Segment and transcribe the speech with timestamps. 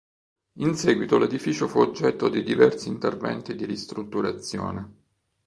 [0.53, 4.93] In seguito l'edificio fu oggetto di diversi interventi di ristrutturazione.